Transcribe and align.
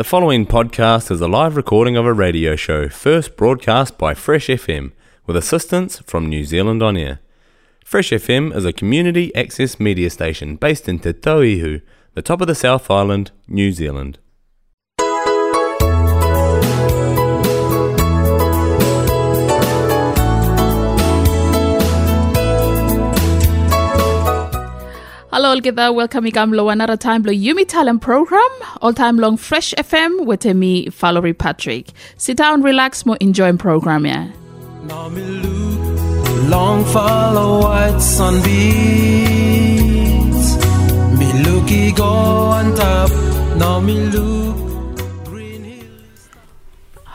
The 0.00 0.04
following 0.04 0.46
podcast 0.46 1.10
is 1.10 1.20
a 1.20 1.28
live 1.28 1.56
recording 1.56 1.94
of 1.94 2.06
a 2.06 2.14
radio 2.14 2.56
show 2.56 2.88
first 2.88 3.36
broadcast 3.36 3.98
by 3.98 4.14
Fresh 4.14 4.46
FM 4.46 4.92
with 5.26 5.36
assistance 5.36 5.98
from 5.98 6.26
New 6.26 6.42
Zealand 6.42 6.82
On 6.82 6.96
Air. 6.96 7.20
Fresh 7.84 8.08
FM 8.08 8.56
is 8.56 8.64
a 8.64 8.72
community 8.72 9.30
access 9.34 9.78
media 9.78 10.08
station 10.08 10.56
based 10.56 10.88
in 10.88 11.00
Te 11.00 11.12
Tauihu, 11.12 11.82
the 12.14 12.22
top 12.22 12.40
of 12.40 12.46
the 12.46 12.54
South 12.54 12.90
Island, 12.90 13.32
New 13.46 13.72
Zealand. 13.72 14.18
Hello, 25.32 25.50
all 25.50 25.60
there. 25.60 25.92
Welcome 25.92 26.24
to 26.24 26.68
another 26.70 26.96
time 26.96 27.22
to 27.22 27.30
Yumi 27.30 27.64
Talent 27.64 28.02
Program, 28.02 28.50
all 28.82 28.92
time 28.92 29.16
long 29.16 29.36
Fresh 29.36 29.72
FM 29.74 30.26
with 30.26 30.44
me, 30.44 30.88
Valerie 30.88 31.34
Patrick. 31.34 31.92
Sit 32.16 32.36
down, 32.36 32.62
relax, 32.62 33.06
more 33.06 33.16
enjoying 33.20 33.56
program, 33.56 34.06
yeah. 34.06 34.28
Long 36.48 36.84
follow 36.86 37.60
white 37.62 38.00
sunbeams. 38.00 38.46
Me 41.16 41.32
looky 41.44 41.92
go 41.92 42.04
on 42.04 42.74
top. 42.74 43.10
Now 43.56 43.78
me 43.78 44.00
look. 44.06 44.59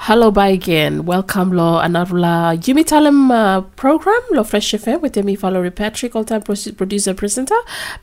Hello, 0.07 0.29
bye 0.29 0.49
again. 0.49 1.03
Welcome 1.03 1.51
lo 1.51 1.79
another 1.79 2.13
la 2.13 2.55
Jimmy 2.55 2.83
Talem 2.83 3.31
uh, 3.31 3.61
program 3.75 4.21
lo 4.29 4.43
Fresh 4.43 4.73
FM 4.73 5.01
with 5.01 5.17
me 5.17 5.35
Valerie 5.35 5.71
Patrick, 5.71 6.15
all-time 6.15 6.43
producer 6.43 7.15
presenter. 7.15 7.55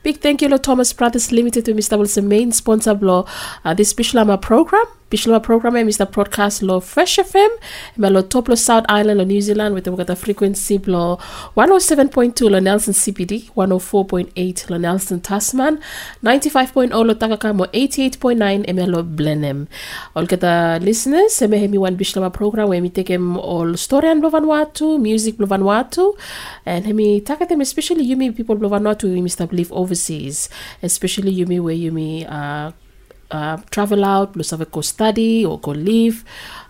Big 0.03 0.19
thank 0.19 0.41
you 0.41 0.49
lo 0.49 0.57
Thomas 0.57 0.91
Brothers 0.91 1.31
Limited 1.31 1.63
to 1.63 1.73
Mr. 1.73 1.97
Wilson 1.97 2.27
main 2.27 2.51
sponsor 2.51 2.93
lo 2.95 3.25
uh, 3.63 3.73
this 3.73 3.87
special 3.87 4.19
ama 4.19 4.37
program. 4.37 4.83
Special 5.13 5.39
program 5.41 5.75
eh, 5.77 5.83
Mr. 5.83 6.09
Broadcast 6.09 6.63
lo 6.63 6.81
Fresh 6.81 7.19
FM, 7.19 7.51
me 7.97 8.09
lo 8.09 8.23
top 8.23 8.47
lo 8.47 8.55
South 8.55 8.83
Island 8.89 9.19
lo 9.19 9.23
New 9.23 9.41
Zealand 9.41 9.75
with 9.75 9.85
the 9.85 10.15
frequency 10.15 10.79
lo 10.89 11.19
107.2 11.55 12.49
lo 12.49 12.59
Nelson 12.59 12.95
CBD, 12.95 13.51
104.8 13.53 14.69
lo 14.71 14.77
Nelson 14.79 15.21
Tasman, 15.21 15.77
95.0 16.23 17.05
lo 17.05 17.13
Takaka 17.13 17.53
mo 17.53 17.65
88.9 17.65 18.65
eme 18.65 18.87
lo 18.89 19.03
Blenheim. 19.03 19.67
All 20.15 20.25
kita 20.25 20.81
listeners, 20.81 21.39
eme 21.43 21.61
hemi 21.61 21.77
one 21.77 21.95
Bislama 21.95 22.33
program 22.33 22.69
where 22.69 22.81
we 22.81 22.89
take 22.89 23.09
him 23.09 23.37
all 23.37 23.77
story 23.77 24.09
and 24.09 24.23
Vanuatu, 24.23 24.99
music 24.99 25.37
Vanuatu, 25.37 26.17
and 26.65 26.87
hemi 26.87 27.21
taka 27.21 27.45
them 27.45 27.61
especially 27.61 28.03
yumi 28.03 28.35
people 28.35 28.55
Vanuatu 28.55 29.13
we 29.13 29.21
must 29.21 29.39
live 29.53 29.71
overseas, 29.71 30.49
especially 30.81 31.31
yumi 31.31 31.61
where 31.61 31.75
yumi 31.75 32.25
uh 32.27 32.71
uh, 33.33 33.57
travel 33.71 34.05
out, 34.05 34.33
plus 34.33 34.51
have 34.51 34.71
go 34.71 34.81
study 34.81 35.43
or 35.43 35.59
go 35.59 35.71
live 35.71 36.23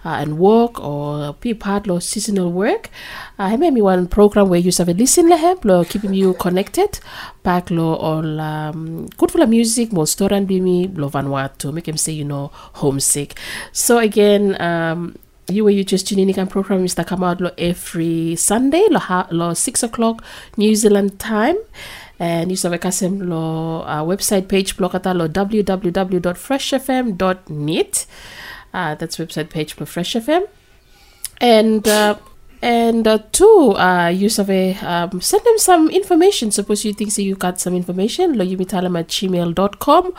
uh, 0.06 0.17
and 0.22 0.38
work 0.39 0.80
or 0.80 1.33
be 1.42 1.53
part 1.53 1.89
of 1.89 2.02
seasonal 2.02 2.52
work. 2.52 2.89
Uh, 3.38 3.44
I 3.44 3.58
made 3.58 3.73
me 3.73 3.81
one 3.81 4.08
program 4.08 4.50
where 4.50 4.59
you 4.59 4.72
have 4.78 4.89
a 4.89 4.94
listen 4.94 5.30
lehem, 5.30 5.59
lo 5.64 5.84
keeping 5.84 6.14
you 6.14 6.34
connected. 6.36 7.00
Back 7.44 7.69
lo 7.69 7.95
all 7.95 8.39
um, 8.39 9.08
good 9.17 9.30
for 9.30 9.39
the 9.39 9.47
music, 9.47 9.91
more 9.91 10.08
store 10.08 10.34
and 10.34 10.47
be 10.47 10.61
me, 10.61 10.88
lo 10.88 11.09
Vanuatu, 11.09 11.73
make 11.73 11.88
him 11.88 11.97
say, 11.97 12.14
you 12.14 12.23
know, 12.23 12.50
homesick. 12.53 13.38
So 13.73 14.00
again, 14.00 14.59
um, 14.61 15.17
you 15.50 15.66
were 15.66 15.69
you 15.69 15.84
just 15.84 16.08
tuning 16.08 16.30
in 16.30 16.47
program 16.47 16.86
is 16.86 16.95
that 16.95 17.08
come 17.08 17.23
out 17.23 17.41
lo 17.41 17.52
every 17.58 18.36
Sunday 18.38 18.88
lo, 18.89 19.00
ha, 19.00 19.28
lo 19.30 19.53
six 19.53 19.84
o'clock 19.84 20.23
New 20.56 20.73
Zealand 20.73 21.19
time 21.19 21.58
and 22.19 22.52
you 22.52 22.58
have 22.69 22.80
kasem 22.80 23.28
lo 23.28 23.81
uh, 23.81 24.03
website 24.03 24.47
page 24.47 24.78
blogata 24.78 25.16
lo 25.16 25.28
www.freshfm.net 25.28 28.06
uh, 28.73 28.95
that's 28.95 29.17
website 29.17 29.50
page 29.50 29.73
for 29.73 29.86
Fresh 29.86 30.16
FM 30.16 30.44
and 31.41 31.88
uh, 31.88 32.16
and 32.64 33.08
uh, 33.08 33.19
two 33.34 33.75
uh, 33.75 34.08
you 34.08 34.30
a 34.39 34.73
um, 34.75 35.19
send 35.19 35.44
them 35.44 35.58
some 35.58 35.89
information. 35.89 36.50
Suppose 36.50 36.85
you 36.85 36.94
think 36.94 37.12
so 37.12 37.22
you 37.22 37.35
got 37.35 37.59
some 37.59 37.75
information 37.75 38.38
lo 38.38 38.46
yumitalam 38.46 38.97
at 38.97 39.09
gmail.com 39.09 40.13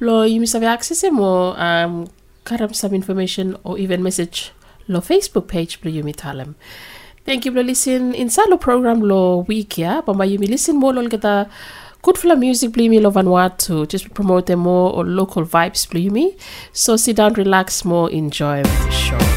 lo 0.00 0.22
you 0.22 0.40
have 0.40 0.62
access 0.62 1.02
him 1.02 1.18
or 1.18 1.60
um, 1.60 2.08
karam 2.44 2.72
some 2.72 2.94
information 2.94 3.56
or 3.64 3.78
even 3.78 4.02
message 4.02 4.52
lo 4.86 5.00
Facebook 5.00 5.48
page 5.48 5.80
lo 5.82 5.90
yumitalam 5.90 6.54
Thank 7.28 7.44
you 7.44 7.52
for 7.52 7.62
listening 7.62 8.14
inside 8.14 8.48
the 8.48 8.56
program 8.56 9.02
lo 9.02 9.44
week 9.48 9.76
ya. 9.76 10.00
Bamba 10.00 10.24
yumi 10.24 10.48
listen 10.48 10.76
more 10.80 10.94
lo 10.94 11.02
kita 11.14 11.46
good 12.00 12.16
for 12.16 12.34
music 12.34 12.72
play 12.72 12.88
me 12.88 13.00
lo 13.00 13.10
Vanuatu. 13.10 13.86
Just 13.86 14.14
promote 14.14 14.56
more 14.56 14.96
or 14.96 15.04
local 15.04 15.44
vibes 15.44 15.86
play 15.86 16.08
me. 16.08 16.38
So 16.72 16.96
sit 16.96 17.16
down, 17.16 17.34
relax 17.34 17.84
more, 17.84 18.10
enjoy 18.10 18.62
the 18.62 18.90
show. 18.90 19.27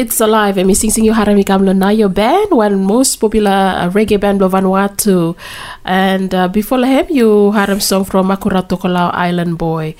It's 0.00 0.18
Alive, 0.18 0.56
emi 0.56 0.72
sing 0.72 1.04
you 1.04 1.12
harami 1.12 1.44
kamlo 1.44 1.76
na 1.76 1.90
your 1.92 2.08
band, 2.08 2.56
one 2.56 2.80
most 2.82 3.16
popular 3.20 3.76
uh, 3.76 3.90
reggae 3.92 4.18
band 4.18 4.40
of 4.40 4.52
Vanuatu. 4.52 5.36
And 5.84 6.32
uh, 6.34 6.48
before 6.48 6.80
him, 6.86 7.04
you 7.10 7.52
had 7.52 7.68
a 7.68 7.78
song 7.80 8.04
from 8.08 8.28
Makura 8.32 8.64
Tokolau 8.66 9.12
Island 9.12 9.58
Boy. 9.58 9.94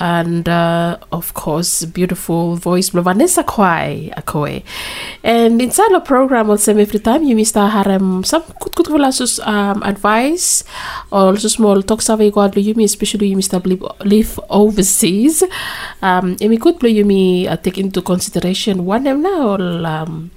And 0.00 0.48
uh, 0.48 0.98
of 1.12 1.34
course, 1.34 1.84
beautiful 1.84 2.56
voice, 2.56 2.90
by 2.90 3.00
Vanessa 3.00 3.44
Kwai 3.44 4.10
Akoe. 4.16 4.64
And 5.22 5.62
inside 5.62 5.92
the 5.92 6.00
program, 6.00 6.50
also 6.50 6.76
every 6.76 6.98
time 6.98 7.22
you 7.22 7.36
miss 7.36 7.52
harem 7.52 8.24
some 8.24 8.42
good 8.74 8.90
good 8.90 9.14
sus 9.14 9.38
um, 9.40 9.82
advice 9.84 10.64
or 11.12 11.30
also 11.34 11.48
small 11.48 11.82
talks 11.82 12.10
of 12.10 12.18
God 12.32 12.56
you 12.56 12.74
me 12.74 12.84
especially 12.84 13.28
you 13.28 13.36
Mr. 13.36 13.62
live, 14.04 14.40
overseas. 14.50 15.42
Um, 16.02 16.36
emi 16.36 16.58
good 16.58 16.78
blue 16.78 16.90
you 16.90 17.04
me 17.04 17.46
uh, 17.46 17.56
take 17.56 17.78
into 17.78 18.02
consideration 18.02 18.84
one 18.84 19.04
them 19.04 19.22
now 19.22 19.56
um, 19.86 20.30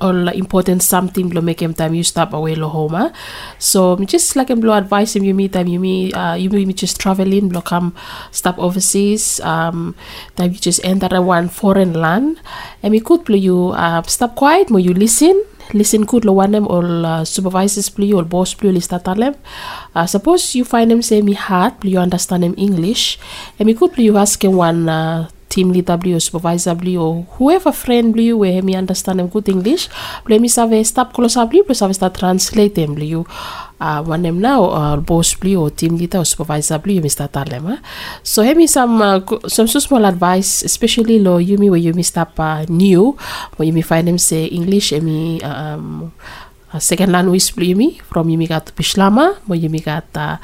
or 0.00 0.12
important 0.32 0.82
something 0.82 1.30
lo 1.30 1.40
make 1.40 1.60
him 1.60 1.72
time 1.72 1.94
you 1.94 2.04
stop 2.04 2.32
away 2.32 2.54
lo 2.54 2.68
home 2.68 3.12
so 3.58 3.96
just 4.04 4.36
like 4.36 4.48
him 4.48 4.60
blow 4.60 4.74
advice 4.74 5.16
him 5.16 5.24
you 5.24 5.34
meet 5.34 5.52
time 5.52 5.66
you 5.66 5.80
meet 5.80 6.14
uh, 6.14 6.36
you 6.38 6.50
meet 6.50 6.66
me 6.66 6.74
just 6.74 7.00
traveling 7.00 7.48
blow 7.48 7.62
come 7.62 7.94
stop 8.30 8.58
overseas 8.58 9.40
um 9.40 9.94
time 10.36 10.52
you 10.52 10.58
just 10.58 10.84
enter 10.84 11.08
one 11.22 11.48
foreign 11.48 11.92
land. 11.94 12.40
And 12.82 12.92
me 12.92 13.00
could 13.00 13.24
play 13.24 13.38
you 13.38 13.74
uh, 13.74 14.02
stop 14.02 14.36
quiet 14.36 14.70
mo 14.70 14.78
you 14.78 14.94
listen 14.94 15.44
listen 15.74 16.06
good 16.06 16.24
lo 16.24 16.38
one 16.38 16.52
them 16.52 16.66
or 16.70 16.84
uh, 16.84 17.24
supervisors 17.24 17.90
play 17.90 18.12
or 18.12 18.22
boss 18.22 18.54
play 18.54 18.70
list 18.70 18.90
them. 18.90 19.34
Uh, 19.94 20.06
suppose 20.06 20.54
you 20.54 20.64
find 20.64 20.90
them 20.90 21.02
say 21.02 21.22
me 21.22 21.34
hard 21.34 21.74
you 21.82 21.98
understand 21.98 22.42
them 22.42 22.54
english. 22.56 23.18
And 23.58 23.66
me 23.66 23.74
could 23.74 23.92
play 23.92 24.04
you 24.04 24.16
ask 24.16 24.42
him 24.42 24.54
one 24.54 24.88
uh, 24.88 25.28
team 25.48 25.72
leader 25.72 25.98
or 26.14 26.20
supervisor 26.20 26.76
or 26.98 27.22
whoever 27.38 27.72
friend 27.72 28.18
you 28.18 28.36
where 28.38 28.62
me 28.62 28.74
understand 28.74 29.18
them 29.18 29.28
good 29.28 29.48
English 29.48 29.88
bli 30.24 30.38
mi 30.38 30.48
save 30.48 30.84
stop 30.86 31.12
close 31.12 31.36
bli 31.46 31.62
bli 31.62 31.74
save 31.74 31.94
start 31.94 32.14
translate 32.14 32.74
them 32.74 32.98
you. 32.98 33.26
Uh, 33.78 34.02
when 34.02 34.22
them 34.22 34.40
now 34.40 34.64
uh, 34.64 34.96
boss 34.96 35.34
bli 35.34 35.54
or 35.54 35.70
team 35.70 35.96
leader 35.96 36.18
or 36.18 36.24
supervisor 36.24 36.80
you 36.86 37.02
mi 37.02 37.08
start 37.08 37.32
tell 37.32 37.44
them 37.44 37.78
so 38.22 38.42
have 38.42 38.56
me 38.56 38.66
some 38.66 39.02
uh, 39.02 39.20
some 39.46 39.66
so 39.66 39.78
small 39.78 40.04
advice 40.06 40.62
especially 40.64 41.18
lo 41.18 41.36
you 41.36 41.58
me 41.58 41.68
where 41.68 41.78
you 41.78 41.92
mi 41.92 42.02
stop 42.02 42.38
uh, 42.40 42.64
new 42.68 43.12
where 43.56 43.66
you 43.66 43.72
mi 43.72 43.82
find 43.82 44.08
them 44.08 44.16
say 44.18 44.46
English 44.46 44.92
and 44.92 45.04
me 45.04 45.42
um, 45.42 46.12
second 46.78 47.12
language 47.12 47.54
plimi 47.54 48.00
from 48.02 48.28
yumi 48.28 48.48
gat 48.48 48.72
Bislama, 48.76 49.36
mo 49.46 49.54
yumi 49.54 49.82
gat 49.82 50.04
uh, 50.16 50.36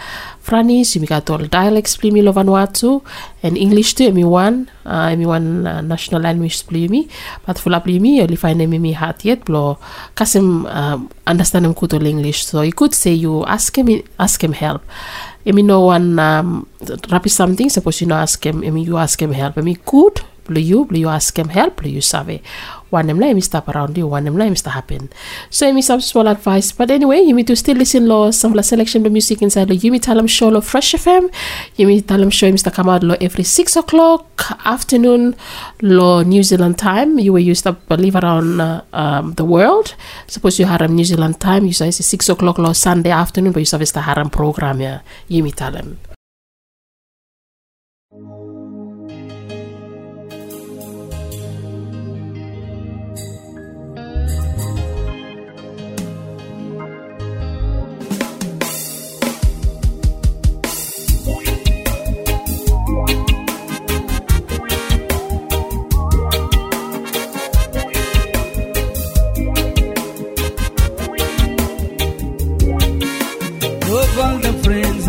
Franis, 0.42 0.96
yumi 0.96 1.06
gat 1.06 1.30
all 1.30 1.46
dialects 1.46 1.96
plimi 1.96 2.22
lo 2.22 2.32
Vanuatu, 2.32 3.02
and 3.42 3.56
English 3.56 3.94
too, 3.94 4.10
emi 4.10 4.24
one, 4.24 4.70
uh, 4.84 5.08
emi 5.08 5.26
one 5.26 5.66
uh, 5.66 5.80
national 5.80 6.22
language 6.22 6.66
plimi, 6.66 7.08
but 7.46 7.56
fula 7.56 7.82
plimi, 7.82 8.16
you 8.16 8.22
only 8.22 8.36
find 8.36 8.60
emi 8.60 8.94
hat 8.94 9.24
yet, 9.24 9.44
blo 9.44 9.78
kasim 10.14 10.66
um, 10.66 11.10
understand 11.26 11.66
him 11.66 11.74
all 11.74 12.06
English, 12.06 12.44
so 12.44 12.62
you 12.62 12.72
could 12.72 12.94
say 12.94 13.12
you 13.12 13.44
ask 13.46 13.76
him, 13.76 14.02
ask 14.18 14.42
him 14.42 14.52
help. 14.52 14.82
Emi 15.46 15.64
no 15.64 15.80
one 15.86 16.18
um, 16.18 16.66
rapi 16.80 17.30
something, 17.30 17.68
suppose 17.68 18.00
you 18.00 18.06
know 18.06 18.16
ask 18.16 18.44
him, 18.44 18.62
emi 18.62 18.84
you 18.84 18.96
ask 18.96 19.20
him 19.20 19.32
help, 19.32 19.56
emi 19.56 19.78
good, 19.84 20.20
blo 20.44 20.60
you, 20.60 20.84
blo 20.84 20.98
you 20.98 21.08
ask 21.08 21.38
him 21.38 21.48
help, 21.48 21.76
blo 21.76 21.88
you 21.88 22.00
save. 22.00 22.40
One 22.92 23.06
them 23.06 23.20
emi 23.20 23.42
stop 23.42 23.68
around 23.68 23.96
you, 23.96 24.06
one 24.06 24.24
them 24.24 24.36
emi 24.36 24.58
stop 24.58 24.74
happen. 24.74 25.08
So 25.48 25.64
emi 25.66 25.82
some 25.82 26.02
small 26.02 26.28
advice, 26.28 26.72
but 26.72 26.90
anyway, 26.90 27.20
you 27.22 27.34
need 27.34 27.46
to 27.46 27.56
still 27.56 27.78
listen 27.78 28.06
lo 28.06 28.30
some 28.30 28.52
the 28.52 28.62
selection 28.62 29.06
of 29.06 29.12
music 29.12 29.40
inside 29.40 29.70
lo 29.70 29.76
Yumi 29.76 29.98
Talam 29.98 30.28
show 30.28 30.48
lo 30.50 30.60
Fresh 30.60 30.92
FM. 31.00 31.30
Yumi 31.78 32.02
Talam 32.02 32.30
show 32.30 32.52
Mr. 32.52 32.70
come 32.70 32.90
out 32.90 33.02
lo 33.02 33.16
every 33.18 33.44
six 33.44 33.76
o'clock 33.76 34.26
afternoon 34.66 35.34
lo 35.80 36.22
New 36.22 36.42
Zealand 36.42 36.76
time. 36.76 37.18
You 37.18 37.32
will 37.32 37.46
use 37.52 37.62
to 37.62 37.74
live 37.88 38.16
around 38.16 38.60
uh, 38.60 38.82
um, 38.92 39.32
the 39.40 39.44
world. 39.46 39.94
Suppose 40.26 40.58
you 40.58 40.66
have 40.66 40.84
New 40.90 41.04
Zealand 41.04 41.40
time, 41.40 41.64
you 41.64 41.72
say 41.72 41.88
it's 41.88 42.04
six 42.04 42.28
o'clock 42.28 42.58
lo 42.58 42.74
Sunday 42.74 43.10
afternoon, 43.10 43.52
but 43.52 43.60
you 43.60 43.70
service 43.74 43.92
the 43.92 44.02
haram 44.02 44.28
program 44.28 44.82
yeah. 44.82 45.00
Yumi 45.30 45.54
Talam. 45.54 46.11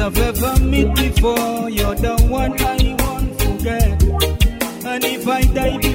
I've 0.05 0.17
ever 0.17 0.59
met 0.65 0.95
before, 0.95 1.69
you're 1.69 1.95
the 1.95 2.17
one 2.27 2.59
I 2.59 2.93
won't 2.99 3.41
forget. 3.41 4.03
And 4.83 5.01
if 5.05 5.25
I 5.25 5.43
die 5.43 5.92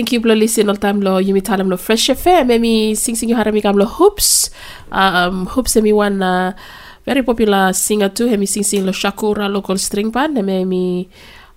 Thank 0.00 0.12
you, 0.12 0.20
Blo 0.20 0.32
listen 0.32 0.70
all 0.70 0.76
time 0.76 1.02
lo 1.02 1.20
yumi 1.20 1.42
talam 1.42 1.68
lo 1.68 1.76
fresh 1.76 2.08
FM. 2.08 2.48
Emi 2.56 2.96
sing 2.96 3.14
sing 3.14 3.28
harami 3.36 3.60
kam 3.60 3.76
lo 3.76 3.84
hoops. 3.84 4.48
Um, 4.90 5.44
hoops 5.44 5.76
emi 5.76 5.92
one 5.92 6.22
uh, 6.22 6.56
very 7.04 7.22
popular 7.22 7.74
singer 7.74 8.08
too. 8.08 8.28
Emi 8.28 8.48
sing 8.48 8.62
sing 8.62 8.86
lo 8.86 8.92
Shakura 8.92 9.52
local 9.52 9.76
string 9.76 10.08
band. 10.10 10.38
Emi 10.38 10.64
emi 10.64 11.08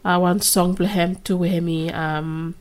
uh, 0.04 0.20
one 0.20 0.42
song 0.42 0.74
blo 0.74 0.86
hem 0.88 1.16
too. 1.24 1.38
Emi 1.38 1.96
um. 1.96 2.54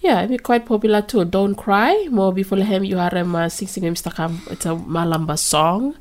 Yeah, 0.00 0.26
emi 0.26 0.42
quite 0.42 0.66
popular 0.66 1.00
too. 1.00 1.24
Don't 1.24 1.54
cry. 1.54 2.08
More 2.10 2.34
before 2.34 2.58
him 2.58 2.84
you 2.84 2.98
harem 2.98 3.34
uh, 3.34 3.48
sing 3.48 3.68
sing 3.68 3.84
Mr. 3.84 4.14
Kam. 4.14 4.42
It's 4.50 4.66
a 4.66 4.76
Malamba 4.76 5.38
song. 5.38 5.96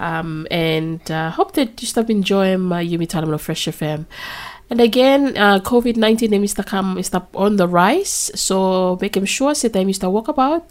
Um, 0.00 0.44
and 0.50 1.08
uh, 1.08 1.30
hope 1.30 1.52
that 1.52 1.80
you 1.80 1.86
stop 1.86 2.10
enjoying 2.10 2.72
uh, 2.72 2.78
Yumi 2.78 3.06
Talam 3.06 3.32
of 3.32 3.42
Fresh 3.42 3.66
FM. 3.66 4.06
And 4.70 4.80
again, 4.80 5.32
uh, 5.36 5.60
COVID 5.60 5.96
19 5.96 6.30
is 6.44 6.54
come 6.54 6.98
is 6.98 7.10
on 7.34 7.56
the 7.56 7.66
rise. 7.66 8.30
So 8.34 8.98
make 9.00 9.16
sure 9.26 9.54
say 9.54 9.68
time 9.70 9.88
is 9.88 10.02
walk 10.02 10.28
about. 10.28 10.68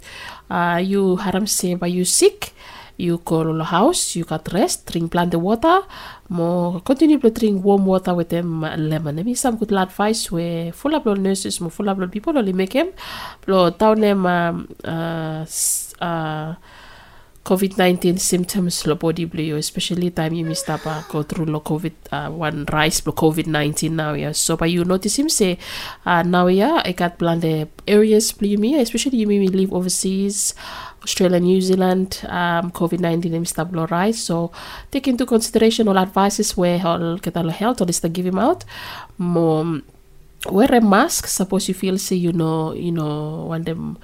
Uh, 0.49 0.79
you 0.83 1.15
haram 1.17 1.47
say 1.47 1.73
by 1.73 1.87
you 1.87 2.05
sick. 2.05 2.53
You 2.99 3.19
the 3.59 3.63
house, 3.63 4.15
you 4.15 4.23
got 4.25 4.51
rest, 4.53 4.89
drink 4.91 5.11
plenty 5.11 5.37
water, 5.37 5.81
more 6.29 6.81
continue 6.81 7.19
to 7.19 7.29
drink 7.29 7.63
warm 7.63 7.85
water 7.85 8.15
with 8.15 8.29
them 8.29 8.63
uh, 8.63 8.75
lemon. 8.75 9.15
Maybe 9.17 9.35
some 9.35 9.55
good 9.57 9.71
advice 9.71 10.31
where 10.31 10.71
full 10.73 10.95
of 10.95 11.03
blood 11.03 11.19
nurses, 11.19 11.61
more 11.61 11.69
full 11.69 11.89
of 11.89 11.97
blood 11.97 12.11
people 12.11 12.35
only 12.35 12.53
make 12.53 12.73
them 12.73 12.89
blood 13.45 13.77
down 13.77 14.01
them 14.01 14.25
um, 14.25 14.67
uh, 14.83 15.41
s- 15.45 15.93
uh, 17.47 17.55
COVID-19 17.55 18.19
symptoms 18.19 18.85
lo 18.85 18.95
body 18.95 19.25
blue 19.25 19.55
especially 19.55 20.11
time 20.11 20.33
you 20.33 20.45
missed 20.45 20.69
up 20.69 20.85
uh, 20.85 21.01
go 21.09 21.23
through 21.23 21.45
lo 21.45 21.59
COVID 21.61 21.93
uh, 22.11 22.29
one 22.29 22.65
rise 22.73 23.01
lo 23.05 23.13
COVID-19 23.13 23.91
now 23.91 24.13
yeah. 24.13 24.31
So 24.31 24.57
but 24.57 24.69
you 24.69 24.83
notice 24.83 25.17
him 25.17 25.29
say 25.29 25.57
uh, 26.05 26.23
now 26.23 26.47
yeah 26.47 26.81
I 26.83 26.91
got 26.91 27.17
blonde 27.17 27.67
areas 27.87 28.31
blue 28.31 28.57
me 28.57 28.79
especially 28.79 29.17
you 29.17 29.27
me 29.27 29.47
live 29.47 29.73
overseas 29.73 30.53
Australia 31.03 31.39
New 31.39 31.61
Zealand 31.61 32.19
um, 32.27 32.71
COVID-19 32.71 33.31
him 33.31 33.45
stop 33.45 33.71
lo 33.71 33.85
rise. 33.87 34.19
So 34.19 34.51
take 34.91 35.07
into 35.07 35.25
consideration 35.25 35.87
all 35.87 35.97
advices 35.97 36.57
where 36.57 36.85
all 36.85 37.17
get 37.17 37.37
all 37.37 37.49
health 37.49 37.81
or 37.81 37.87
is 37.89 38.01
to 38.01 38.09
give 38.09 38.25
him 38.25 38.39
out. 38.39 38.65
More 39.17 39.81
wear 40.45 40.69
a 40.73 40.81
mask 40.81 41.27
suppose 41.27 41.67
you 41.67 41.73
feel 41.73 41.97
say 41.97 42.15
you 42.15 42.31
know 42.31 42.71
you 42.73 42.91
know 42.91 43.45
want 43.49 43.65
them 43.65 43.97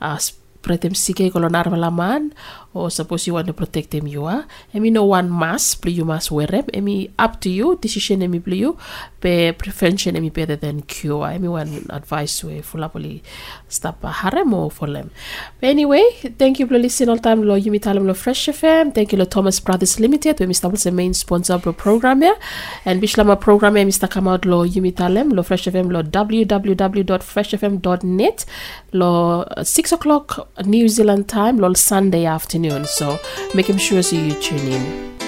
uh 0.00 0.18
spread 0.18 0.80
them 0.82 0.94
sick 0.94 1.22
kalau 1.32 1.48
man 1.48 2.34
or 2.74 2.90
suppose 2.90 3.26
you 3.26 3.32
want 3.32 3.46
to 3.46 3.54
protect 3.54 3.92
them 3.92 4.06
you 4.06 4.26
are. 4.26 4.46
Emi 4.74 4.92
no 4.92 5.04
one 5.04 5.30
must 5.30 5.80
play 5.80 5.92
you 5.92 6.04
must 6.04 6.30
wear 6.30 6.46
them 6.46 6.64
emi 6.74 7.10
up 7.18 7.40
to 7.40 7.48
you 7.48 7.78
decision 7.80 8.20
emi 8.20 8.44
play 8.44 8.58
you. 8.58 8.76
Be 9.20 9.52
prevention 9.52 10.16
emi 10.16 10.30
better 10.32 10.56
than 10.56 10.82
cure 10.82 11.28
emi 11.28 11.50
one 11.50 11.86
advice 11.90 12.44
way 12.44 12.60
full 12.60 12.84
up 12.84 12.94
stop 13.68 14.02
harem 14.02 14.52
or 14.52 14.70
for 14.70 14.86
them. 14.86 15.10
But 15.60 15.70
anyway 15.70 16.04
thank 16.38 16.58
you 16.58 16.66
for 16.66 16.78
listening 16.78 17.08
all 17.08 17.16
time. 17.18 17.42
Lo 17.42 17.58
yumi 17.58 17.80
talam 17.80 18.06
lo 18.06 18.12
fresh 18.14 18.48
fm 18.48 18.94
thank 18.94 19.12
you 19.12 19.18
lo 19.18 19.24
thomas 19.24 19.60
brothers 19.60 19.98
limited 19.98 20.38
we 20.38 20.44
mr 20.46 20.70
the 20.82 20.92
main 20.92 21.14
sponsor 21.14 21.54
of 21.54 21.62
the 21.62 21.72
program 21.72 22.20
here. 22.20 22.36
And 22.84 23.00
Bislama 23.02 23.40
program 23.40 23.76
here 23.76 23.86
mr 23.86 24.10
come 24.10 24.28
out 24.28 24.44
lo 24.44 24.66
yumi 24.66 24.92
talam 24.92 25.32
lo 25.32 25.42
fresh 25.42 25.66
fm 25.66 25.90
lo 25.90 26.02
www.freshfm.net 26.02 28.44
lo 28.92 29.42
uh, 29.42 29.64
6 29.64 29.92
o'clock 29.92 30.48
new 30.64 30.88
zealand 30.88 31.28
time 31.28 31.58
lo 31.58 31.72
sunday 31.74 32.26
afternoon 32.26 32.57
so 32.86 33.18
making 33.54 33.76
sure 33.78 34.02
so 34.02 34.16
you 34.26 34.40
tune 34.40 34.66
in 34.68 35.27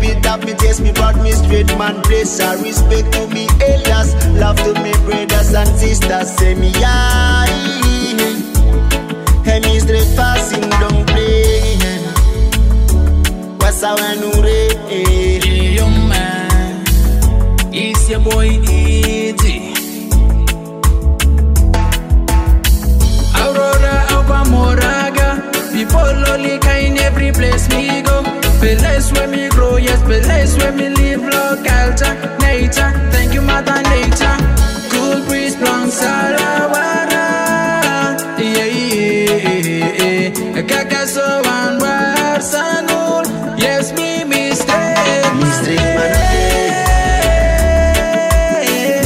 me 0.00 0.12
up, 0.26 0.44
me 0.44 0.54
taste 0.54 0.80
me 0.80 0.92
brought 0.92 1.16
me 1.16 1.32
straight 1.32 1.66
man 1.78 2.00
place. 2.02 2.40
I 2.40 2.54
respect 2.62 3.12
to 3.12 3.26
me 3.28 3.46
elders, 3.60 4.14
love 4.34 4.56
to 4.64 4.72
me 4.82 4.92
brothers 5.04 5.54
and 5.54 5.68
sisters. 5.78 6.30
Say 6.36 6.54
me 6.54 6.72
aye, 6.76 7.46
hey 9.44 9.60
me 9.60 9.80
straight 9.80 10.16
passing 10.16 10.68
don't 10.80 11.06
play. 11.06 11.78
What's 13.58 13.82
our 13.82 14.14
nure? 14.16 14.46
Yo 15.76 15.88
man, 16.08 16.84
it's 17.72 18.08
your 18.08 18.20
boy 18.20 18.48
Easy. 18.70 19.72
Aurora, 23.34 23.94
Alba 24.14 24.44
Moraga, 24.50 25.28
people 25.72 26.30
only 26.32 26.58
kind 26.58 26.98
every 26.98 27.32
place 27.32 27.68
me 27.70 28.02
go. 28.02 28.45
Place 28.58 29.12
where 29.12 29.28
me 29.28 29.48
grow, 29.50 29.76
yes, 29.76 30.02
place 30.02 30.56
where 30.58 30.72
me 30.72 30.88
live, 30.88 31.22
locality, 31.22 32.10
nature. 32.40 32.90
Thank 33.12 33.32
you, 33.34 33.42
Mother 33.42 33.80
Nature. 33.82 34.36
Cool 34.90 35.20
breeze, 35.26 35.54
plum, 35.56 35.88
salawara. 35.88 37.26
Yeah, 38.38 38.64
yeah, 38.64 40.32
yeah. 40.32 40.62
Kakaso 40.62 41.44
and 41.46 41.80
Warsanul. 41.80 43.24
Yes, 43.58 43.92
me. 43.92 44.24
Me 44.24 44.52
straight 44.52 45.84
man 45.94 46.12
play. 46.16 46.72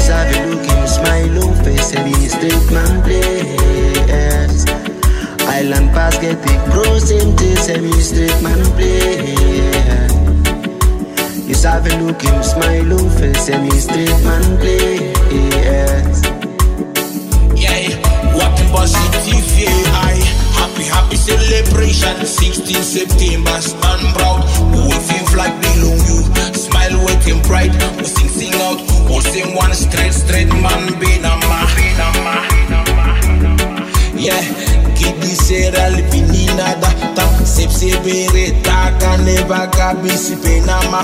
Sabe 0.06 0.38
look 0.50 0.88
smile 0.88 1.38
on 1.44 1.54
face 1.64 1.90
he 1.90 2.28
straight 2.28 2.70
man 2.72 3.02
place. 3.02 4.64
Island 5.46 5.88
pass 5.90 6.16
get 6.18 6.40
the 6.42 6.54
pros 6.70 7.10
empty 7.10 7.54
say 7.56 7.78
me 7.80 7.92
straight 8.00 8.40
man 8.42 8.62
play. 8.76 9.29
You 11.60 11.68
sabe 11.68 11.92
look 12.00 12.22
him 12.22 12.42
smile 12.42 12.90
and 12.90 13.70
he 13.70 13.78
straight 13.80 14.24
man 14.24 14.56
play. 14.56 15.12
Yeah, 17.54 17.84
what 18.32 18.56
a 18.56 18.64
positive 18.72 19.44
yeah, 19.60 19.68
I 19.92 20.16
happy, 20.56 20.84
happy 20.84 21.16
celebration. 21.16 22.24
16 22.24 22.82
September, 22.82 23.60
stand 23.60 24.08
proud. 24.16 24.40
Waving 24.72 25.26
flag 25.28 25.52
below 25.60 25.96
you. 26.08 26.24
Smile 26.56 26.96
waiting 27.04 27.42
pride. 27.42 27.76
We 27.98 28.04
sing, 28.04 28.28
sing 28.28 28.54
out. 28.62 28.80
All 29.10 29.20
same 29.20 29.54
one 29.54 29.74
straight, 29.74 30.14
straight 30.14 30.48
man. 30.48 30.88
Benama, 30.96 31.66
benama, 31.76 32.40
Yeah, 34.16 34.40
kidi 35.12 35.34
sera 35.34 35.90
lipini 35.90 36.46
nada. 36.56 36.90
Ta 37.14 37.24
sep 37.44 37.70
sebere 37.70 38.62
taka 38.62 39.16
neva 39.24 39.66
kabisi 39.76 40.36
penama 40.36 41.02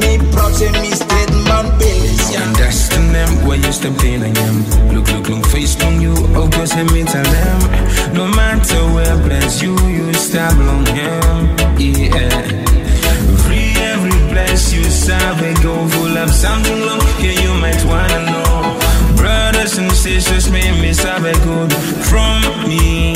me 0.00 0.18
proud 0.32 0.54
say 0.54 0.70
me 0.80 0.90
straight 0.90 1.30
man 1.46 1.66
beles 1.78 2.32
yeah. 2.32 2.42
Understand 2.42 3.14
them 3.14 3.46
when 3.46 3.62
you 3.62 3.72
step 3.72 3.98
in 4.04 4.22
I 4.22 4.28
am 4.46 4.56
Look, 4.94 5.10
look, 5.12 5.28
look, 5.28 5.46
face 5.46 5.80
on 5.82 6.00
you 6.00 6.14
Oh, 6.36 6.48
cause 6.52 6.74
let 6.74 6.90
me 6.92 7.02
tell 7.04 7.24
them 7.24 7.60
No 8.14 8.26
matter 8.28 8.82
where 8.94 9.16
bless 9.26 9.62
you 9.62 9.74
You 9.88 10.12
stab 10.14 10.52
on 10.60 10.86
him. 10.86 11.56
Yeah. 11.78 12.42
Free 13.44 13.72
every 13.92 14.18
bless 14.32 14.72
you 14.72 14.84
serve 14.84 15.40
a 15.40 15.54
go 15.62 15.88
full 15.88 16.16
of 16.18 16.30
something. 16.30 16.80
Long 16.86 17.00
Yeah, 17.20 17.32
you 17.42 17.52
might 17.54 17.82
wanna 17.84 18.20
know 18.30 18.47
And 19.78 19.92
sisters 19.92 20.50
May 20.50 20.72
me 20.80 20.92
serve 20.92 21.22
good 21.44 21.72
From 22.10 22.42
me 22.68 23.14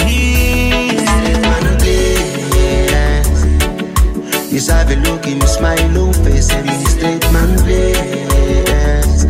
man 1.43 1.67
place. 1.79 3.43
You 4.53 4.61
sabe 4.61 4.95
look 5.05 5.25
him 5.25 5.41
smile 5.41 5.99
on 5.99 6.13
face 6.25 6.53
and 6.53 6.71
he 6.71 6.85
straight 6.85 7.25
man 7.33 7.59
place. 7.65 9.25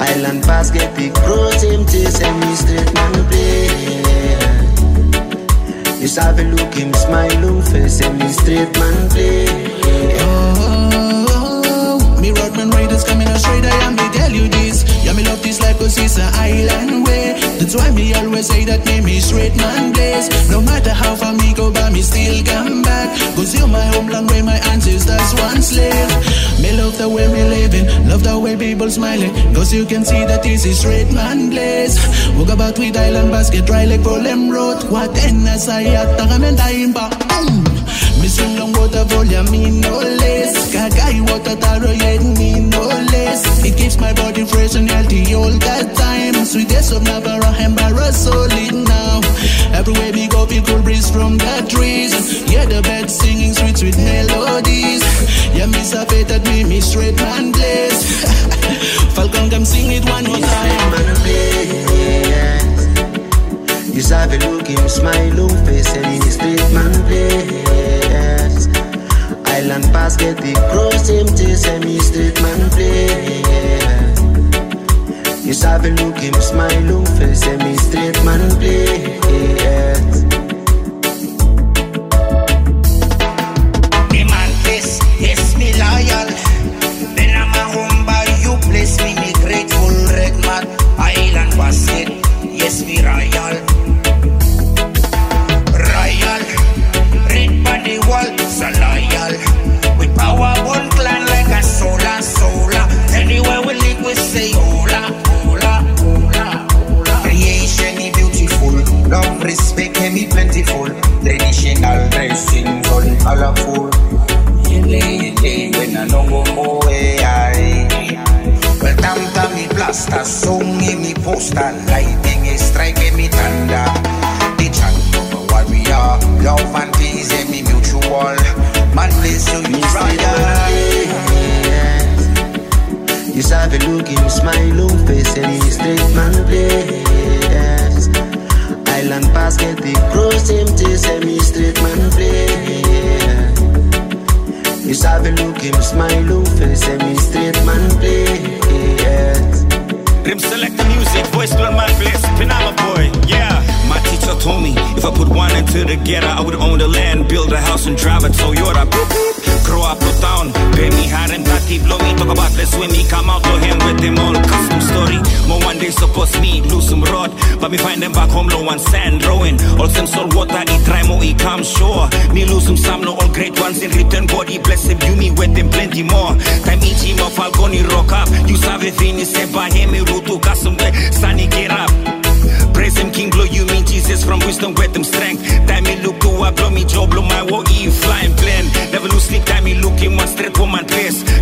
Island 0.00 0.42
basket 0.42 0.94
big 0.96 1.14
pros 1.14 1.62
empty 1.62 2.04
say 2.06 2.32
me 2.40 2.54
straight 2.56 2.92
man 2.94 3.12
place. 3.28 4.80
You 6.00 6.08
sabe 6.08 6.40
look 6.40 6.74
him 6.74 6.92
smile 6.94 7.44
on 7.50 7.62
face 7.62 8.00
and 8.00 8.18
me 8.18 8.28
straight 8.32 8.72
man 8.80 9.08
place. 9.10 10.47
Me 12.58 12.64
Rodman 12.64 12.80
Raiders 12.80 13.04
coming 13.04 13.28
straight, 13.38 13.64
I 13.64 13.86
am 13.86 13.94
me 13.94 14.02
tell 14.18 14.32
you 14.32 14.48
this. 14.48 14.82
Yeah, 15.04 15.12
me 15.12 15.22
love 15.22 15.40
this 15.44 15.60
life 15.60 15.78
cause 15.78 15.96
it's 15.96 16.18
an 16.18 16.26
island 16.34 17.06
way. 17.06 17.38
That's 17.58 17.76
why 17.76 17.92
me 17.92 18.12
always 18.14 18.48
say 18.48 18.64
that 18.64 18.84
me 18.84 19.00
me 19.00 19.20
straight 19.20 19.54
blaze. 19.54 20.26
No 20.50 20.60
matter 20.60 20.90
how 20.90 21.14
far 21.14 21.34
me 21.34 21.54
go, 21.54 21.70
but 21.70 21.92
me 21.92 22.02
still 22.02 22.42
come 22.44 22.82
back. 22.82 23.14
Cause 23.36 23.54
you're 23.54 23.68
my 23.68 23.86
homeland 23.94 24.28
where 24.30 24.42
my 24.42 24.58
ancestors 24.74 25.34
once 25.38 25.72
lived. 25.72 26.18
Me 26.60 26.72
love 26.72 26.98
the 26.98 27.08
way 27.08 27.28
me 27.28 27.44
living, 27.46 27.86
love 28.08 28.24
the 28.24 28.36
way 28.36 28.56
people 28.56 28.90
smiling. 28.90 29.32
Cause 29.54 29.72
you 29.72 29.86
can 29.86 30.04
see 30.04 30.26
that 30.26 30.42
this 30.42 30.64
is 30.66 30.80
straight 30.80 31.12
man 31.12 31.50
blaze. 31.50 31.94
Walk 32.34 32.48
about 32.48 32.76
with 32.76 32.96
island 32.96 33.30
basket, 33.30 33.66
dry 33.66 33.84
like 33.84 34.02
problem 34.02 34.50
road. 34.50 34.82
What 34.90 35.14
then 35.14 35.46
as 35.46 35.68
I 35.68 35.84
at 35.94 36.18
imba. 36.18 37.06
Boom. 37.28 37.67
Long 38.36 38.72
water 38.74 39.04
volume, 39.04 39.50
me 39.50 39.70
no 39.70 40.00
less. 40.00 40.70
Kagai 40.70 41.24
water 41.30 41.56
taro 41.56 41.90
yet 41.90 42.20
me 42.36 42.60
no 42.60 42.82
less. 42.82 43.64
It 43.64 43.74
keeps 43.78 43.98
my 43.98 44.12
body 44.12 44.44
fresh 44.44 44.74
and 44.74 44.90
healthy 44.90 45.34
all 45.34 45.48
the 45.48 45.92
time. 45.96 46.34
Sweetest 46.44 46.92
of 46.92 47.02
Navara, 47.04 47.54
Hembara, 47.54 48.12
solid 48.12 48.74
now. 48.74 49.20
Everywhere 49.72 50.12
we 50.12 50.28
go, 50.28 50.44
feel 50.44 50.62
cool 50.62 50.82
breeze 50.82 51.10
from 51.10 51.38
the 51.38 51.66
trees. 51.70 52.12
Yeah, 52.52 52.66
the 52.66 52.82
birds 52.82 53.14
singing 53.16 53.54
sweet, 53.54 53.78
sweet 53.78 53.96
melodies. 53.96 55.02
Yeah, 55.56 55.66
me 55.66 55.80
sabe 55.80 56.28
that 56.28 56.44
me, 56.44 56.64
me 56.64 56.80
straight 56.80 57.16
man 57.16 57.52
blaze. 57.52 58.26
Falcon, 59.16 59.48
come 59.48 59.64
sing 59.64 59.90
it 59.90 60.04
one 60.04 60.24
more 60.24 60.36
time. 60.36 61.16
place. 61.24 61.88
You 63.94 64.02
sabe 64.02 64.38
look 64.44 64.66
him 64.66 64.86
smile 64.86 65.40
on 65.40 65.64
face 65.64 65.96
and 65.96 66.06
he 66.06 66.30
straight 66.30 66.72
man 66.74 66.92
place. 67.08 67.77
Island 69.70 69.92
basket 69.92 70.38
the 70.38 70.54
cross 70.72 71.10
empty 71.10 71.54
me 71.84 71.98
straight 71.98 72.40
man 72.40 72.70
place. 72.70 74.16
You 75.44 75.52
sabe 75.52 75.92
look 76.00 76.16
him 76.16 76.32
smile 76.40 77.04
face 77.18 77.46
and 77.46 77.62
me 77.62 77.76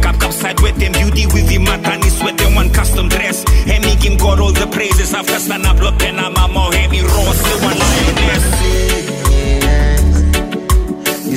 Cap 0.02 0.18
capside 0.20 0.60
with 0.60 0.78
beauty 0.92 1.26
with 1.26 1.48
him, 1.48 1.66
and 2.40 2.54
one 2.54 2.70
custom 2.70 3.08
dress. 3.08 3.44
And 3.66 3.84
me 3.84 3.96
all 4.40 4.52
the 4.52 4.66
praises 4.66 5.12
stand 5.38 5.66
up, 5.66 5.78
look, 5.80 6.00
and 6.02 6.20
I'm 6.20 6.36
a 6.36 6.48
more 6.48 6.72
heavy 6.72 7.02
raw, 7.02 7.32
still 7.32 7.60
one. 7.62 7.76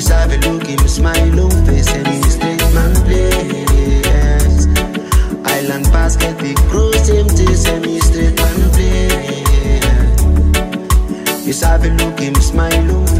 sabe 0.00 0.40
look 0.46 0.66
him 0.66 0.88
smile 0.88 1.40
on 1.40 1.66
face 1.66 1.92
and 1.92 2.06
he's 2.06 2.34
straight 2.34 2.62
man 2.72 2.94
play. 3.04 3.30
Island 5.44 5.84
basket, 5.92 6.38
big 6.38 6.56
cruise, 6.70 7.10
empty, 7.10 7.54
semi 7.54 7.98
straight 8.00 8.36
man 8.36 8.70
play. 8.70 9.44
You 11.44 11.52
sabe 11.52 11.92
look 12.00 12.18
him 12.18 12.34
smile 12.36 12.96
on 12.96 13.06
face. 13.08 13.19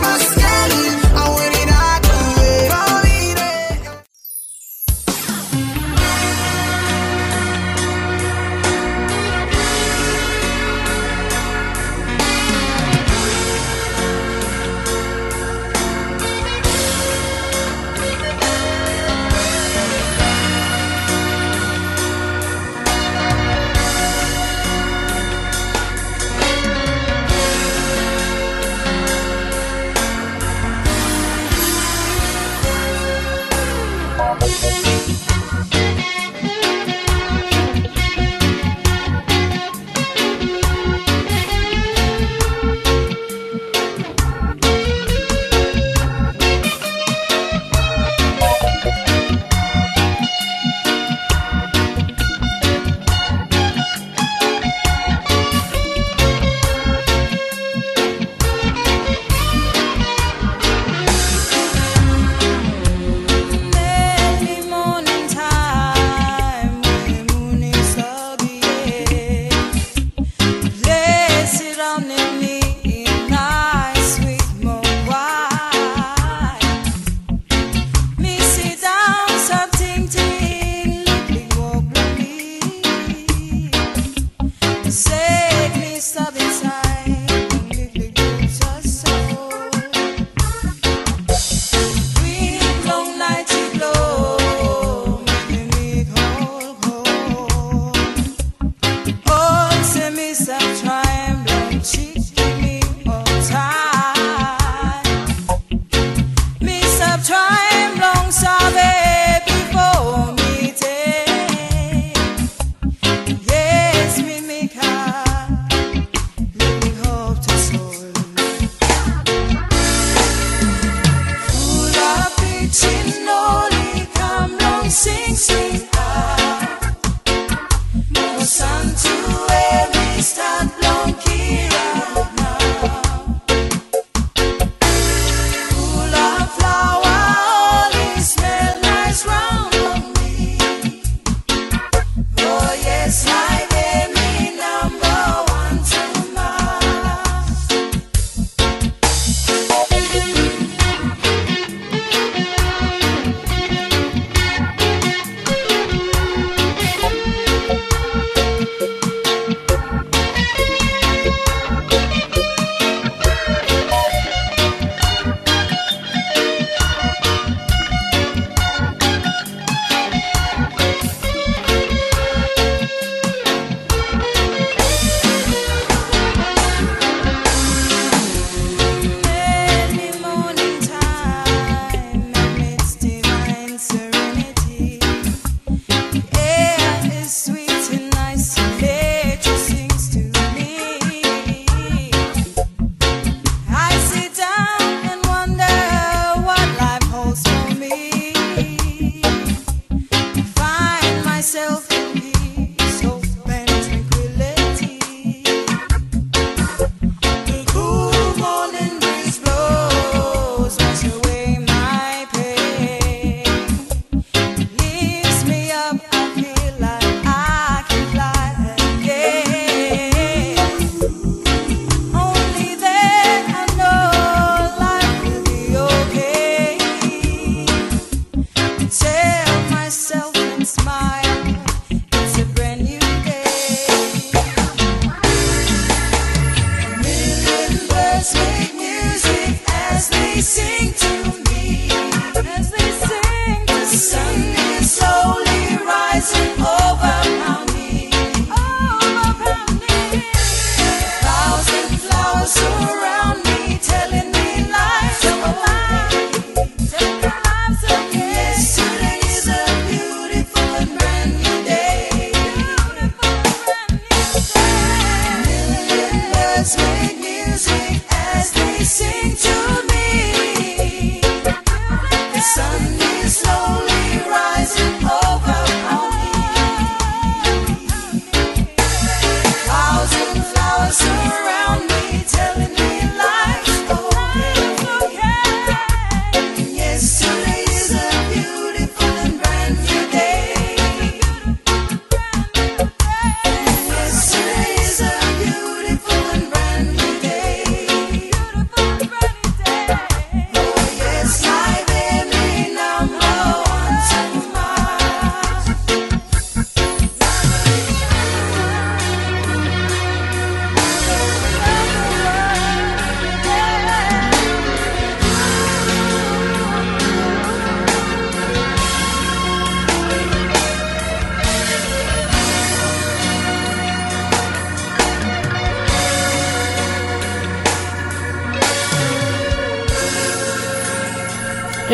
más 0.00 0.37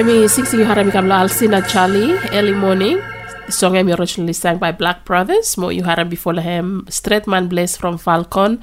Emi 0.05 0.29
singing 0.29 0.61
you 0.61 0.67
harami 0.69 0.93
kamla 0.93 1.25
Alcina 1.25 1.67
Charlie 1.67 2.13
early 2.39 2.53
morning. 2.53 3.01
The 3.47 3.53
song 3.53 3.73
Emi 3.73 3.99
originally 3.99 4.35
sang 4.35 4.59
by 4.59 4.71
Black 4.71 5.07
Brothers. 5.07 5.57
Mo 5.57 5.71
you 5.71 5.83
haram 5.83 6.11
before 6.11 6.35
him 6.35 6.85
Straight 6.91 7.27
Man 7.27 7.49
Bless 7.49 7.75
from 7.79 7.97
Falcon. 7.97 8.61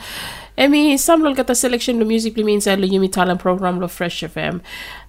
Emi 0.57 0.99
some 0.99 1.23
lol 1.23 1.35
kata 1.35 1.55
selection 1.55 1.99
the 1.99 2.05
music 2.05 2.35
me 2.37 2.53
inside 2.53 2.81
the 2.81 2.89
Yumi 2.89 3.11
Talent 3.11 3.39
program 3.39 3.79
lo 3.79 3.87
Fresh 3.87 4.21
FM. 4.21 4.61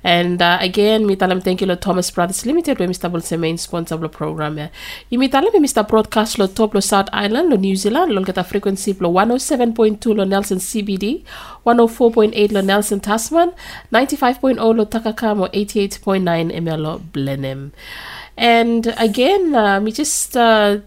And 0.05 0.41
uh, 0.41 0.59
again, 0.61 1.07
mi 1.07 1.17
talam 1.17 1.43
thank 1.43 1.61
you 1.61 1.67
lo 1.67 1.75
Thomas 1.75 2.11
Brothers 2.11 2.47
Limited 2.47 2.79
we 2.79 2.87
Mr. 2.87 3.11
Bolse 3.11 3.39
main 3.39 3.59
sponsor 3.59 3.97
lo 3.97 4.09
program 4.09 4.59
ya. 4.59 4.69
Yumi 5.11 5.29
talam 5.31 5.53
Mr. 5.53 5.87
Broadcast 5.87 6.39
lo 6.39 6.47
top 6.47 6.75
lo 6.75 6.81
South 6.81 7.09
Island 7.13 7.51
lo 7.51 7.57
New 7.57 7.75
Zealand 7.75 8.13
lol 8.13 8.25
kata 8.25 8.45
frequency 8.45 8.93
lo 8.95 9.11
107.2 9.11 10.17
lo 10.17 10.25
Nelson 10.25 10.59
CBD, 10.59 11.25
104.8 11.67 12.53
lo 12.53 12.61
Nelson 12.61 13.01
Tasman, 13.01 13.53
95.0 13.93 14.77
lo 14.77 14.85
Takakam 14.85 15.41
or 15.41 15.49
88.9 15.51 16.55
ML 16.55 16.81
lo 16.81 16.99
Blenheim. 16.99 17.73
And 18.37 18.95
again, 18.97 19.55
uh, 19.55 19.81
me 19.81 19.93
just 19.93 20.37
uh, 20.37 20.79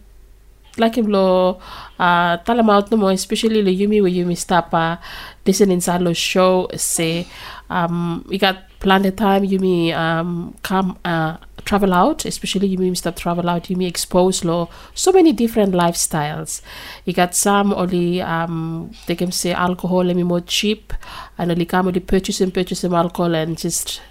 like 0.78 0.97
him 0.97 1.07
lo 1.07 1.59
uh, 1.99 2.38
out 2.47 2.91
no 2.91 2.97
more, 2.97 3.11
especially 3.11 3.61
lo 3.61 3.71
Yumi 3.71 4.01
where 4.01 4.11
Yumi 4.11 4.38
stop 4.38 4.73
uh, 4.73 4.97
listening 5.45 5.82
sa 5.82 5.97
lo 5.97 6.13
show 6.13 6.67
say 6.76 7.28
um 7.69 8.23
we 8.28 8.38
got 8.38 8.57
a 9.05 9.11
time 9.11 9.43
Yumi 9.43 9.93
um 9.93 10.55
come 10.61 10.97
uh 11.05 11.38
travel 11.65 11.93
out, 11.93 12.26
especially 12.26 12.76
Yumi 12.76 12.91
Mr. 12.91 13.15
travel 13.15 13.49
out, 13.49 13.63
Yumi 13.63 13.88
expose 13.88 14.43
lo 14.45 14.69
so 14.93 15.11
many 15.11 15.34
different 15.34 15.73
lifestyles. 15.73 16.61
You 17.05 17.13
got 17.13 17.36
some 17.36 17.73
only 17.73 18.21
um 18.21 18.91
they 19.07 19.15
can 19.15 19.32
say 19.32 19.53
alcohol 19.53 20.03
let 20.03 20.15
me 20.15 20.23
more 20.23 20.41
cheap 20.41 20.93
and 21.38 21.51
only 21.51 21.65
come 21.65 21.88
only 21.88 21.99
purchase 21.99 22.41
and 22.41 22.53
purchase 22.53 22.84
alcohol 22.84 23.34
and 23.34 23.57
just 23.57 24.01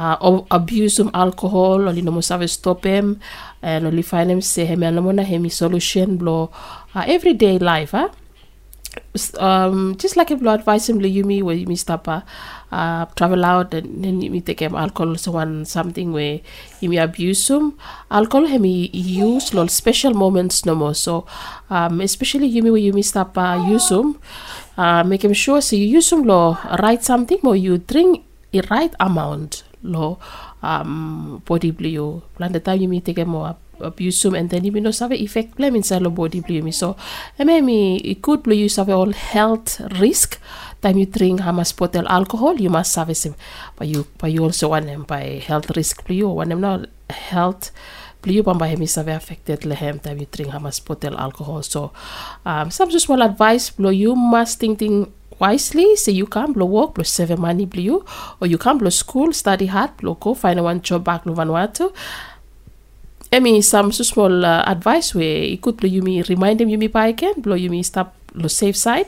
uh, 0.00 0.16
abuse 0.50 0.96
some 0.96 1.10
alcohol 1.12 1.88
oli 1.88 2.02
no 2.02 2.12
mo 2.16 2.22
save 2.30 2.48
stop 2.48 2.84
him 2.84 3.20
and 3.60 3.86
oli 3.86 4.02
find 4.02 4.30
him 4.32 4.40
say 4.40 4.64
him 4.64 4.80
no 4.80 5.12
na 5.12 5.22
him 5.22 5.44
solution 5.50 6.16
blow 6.16 6.42
uh, 6.94 7.04
everyday 7.16 7.58
life 7.58 7.92
huh? 7.92 8.08
Um, 9.38 9.96
just 9.96 10.16
like 10.16 10.30
if 10.32 10.42
Lord 10.42 10.60
advise 10.60 10.88
him 10.88 11.00
you 11.00 11.22
me 11.22 11.42
where 11.42 11.54
you 11.54 11.76
stop 11.76 12.08
uh, 12.08 12.22
uh, 12.72 13.06
travel 13.14 13.44
out 13.44 13.72
and 13.74 14.04
then 14.04 14.20
you 14.20 14.40
take 14.40 14.60
him 14.60 14.74
alcohol 14.74 15.16
so 15.16 15.30
one 15.32 15.64
something 15.64 16.12
where 16.12 16.40
you 16.80 16.88
may 16.90 16.98
abuse 16.98 17.48
him. 17.48 17.78
Alcohol 18.10 18.46
him 18.46 18.64
he 18.64 18.86
use 18.86 19.54
lol 19.54 19.68
special 19.68 20.14
moments 20.14 20.66
no 20.66 20.74
more. 20.74 20.94
So 20.94 21.26
um, 21.70 22.00
especially 22.00 22.48
you 22.48 22.62
me 22.62 22.70
where 22.70 22.80
you 22.80 22.92
may 22.92 23.02
stop 23.02 23.38
uh, 23.38 23.64
use 23.68 23.90
him. 23.90 24.18
Uh, 24.76 25.04
make 25.04 25.22
him 25.22 25.34
sure 25.34 25.60
so 25.60 25.76
you 25.76 25.86
use 25.86 26.10
him 26.10 26.24
lo 26.24 26.58
write 26.82 27.04
something 27.04 27.38
or 27.44 27.54
you 27.54 27.78
drink 27.78 28.24
a 28.54 28.60
right 28.70 28.94
amount 28.98 29.62
lo 29.82 30.18
um, 30.62 31.42
body 31.44 31.70
blue 31.70 32.22
plan 32.36 32.52
the 32.52 32.60
time 32.60 32.80
you 32.80 32.88
may 32.88 33.00
take 33.00 33.26
more 33.26 33.56
abuse 33.80 34.24
him 34.24 34.34
and 34.34 34.50
then 34.50 34.64
you 34.64 34.72
know 34.72 34.92
have 34.92 35.12
effect. 35.12 35.56
Blame 35.56 35.76
inside 35.76 36.02
the 36.02 36.10
body 36.10 36.40
blue 36.40 36.62
me. 36.62 36.70
So 36.72 36.96
I 37.38 37.44
mean 37.44 37.64
me 37.64 37.96
it 37.98 38.22
could 38.22 38.42
blue 38.42 38.54
you 38.54 38.68
have 38.76 38.90
all 38.90 39.12
health 39.12 39.80
risk. 39.98 40.38
Time 40.82 40.98
you 40.98 41.06
drink 41.06 41.40
how 41.40 41.52
much 41.52 41.76
bottle 41.76 42.08
alcohol 42.08 42.54
you 42.56 42.70
must 42.70 42.96
have 42.96 43.14
some 43.16 43.34
but 43.76 43.86
you 43.86 44.06
but 44.18 44.32
you 44.32 44.42
also 44.44 44.68
want 44.68 44.86
them 44.86 45.02
by 45.04 45.42
health 45.44 45.70
risk 45.76 46.06
blue 46.06 46.28
want 46.28 46.48
them 46.48 46.60
now 46.60 46.82
health 47.10 47.70
blue 48.22 48.42
bomba 48.42 48.66
hemi 48.66 48.86
save 48.86 49.08
affected 49.08 49.66
lehem 49.66 49.98
time 49.98 50.18
you 50.18 50.26
drink 50.30 50.50
how 50.50 50.58
much 50.58 50.84
bottle 50.84 51.18
alcohol. 51.18 51.62
So 51.62 51.92
um 52.46 52.70
some 52.70 52.88
just 52.90 53.08
well 53.08 53.22
advice 53.22 53.70
blow 53.70 53.90
you 53.90 54.14
must 54.14 54.58
think 54.58 54.78
think 54.78 55.12
wisely 55.40 55.96
say 55.96 56.12
you 56.12 56.26
can 56.26 56.52
blow 56.52 56.66
work 56.66 56.94
blow 56.94 57.02
save 57.04 57.38
money 57.38 57.66
blue 57.66 58.04
or 58.40 58.46
you 58.46 58.58
can 58.58 58.78
blow 58.78 58.90
school 58.90 59.32
study 59.32 59.66
hard 59.66 59.96
blow 59.96 60.14
go 60.14 60.34
find 60.34 60.58
a 60.58 60.62
one 60.62 60.80
job 60.82 61.02
back 61.04 61.24
blow 61.24 61.34
Vanuatu 61.34 61.92
Emi 63.32 63.62
some 63.62 63.92
so 63.92 64.02
small 64.02 64.44
uh, 64.44 64.62
advice 64.66 65.14
where 65.14 65.44
you 65.44 65.58
could 65.58 65.76
blow 65.76 65.88
you 65.88 66.02
me 66.02 66.22
remind 66.22 66.58
them 66.60 66.68
you 66.68 66.78
me 66.78 66.88
by 66.88 67.06
again 67.08 67.40
blow 67.40 67.54
you 67.54 67.70
me 67.70 67.82
stop 67.82 68.14
blow 68.34 68.48
safe 68.48 68.76
side. 68.76 69.06